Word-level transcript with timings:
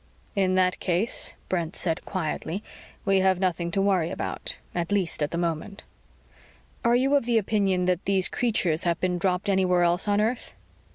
"In 0.35 0.55
that 0.55 0.79
case," 0.79 1.35
Brent 1.47 1.75
said 1.75 2.03
quietly, 2.05 2.63
"we 3.05 3.19
have 3.19 3.37
nothing 3.39 3.69
to 3.69 3.83
worry 3.83 4.09
about. 4.09 4.57
At 4.73 4.91
least, 4.91 5.21
at 5.21 5.29
the 5.29 5.37
moment." 5.37 5.83
"Are 6.83 6.95
you 6.95 7.13
of 7.13 7.25
the 7.25 7.37
opinion 7.37 7.85
that 7.85 8.05
these 8.05 8.27
creatures 8.27 8.81
have 8.81 8.99
been 8.99 9.19
dropped 9.19 9.47
anywhere 9.47 9.83
else 9.83 10.07
on 10.07 10.19
earth?" 10.19 10.55